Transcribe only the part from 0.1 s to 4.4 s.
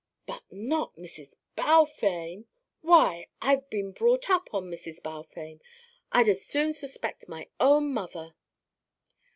"But not Mrs. Balfame! Why I've been brought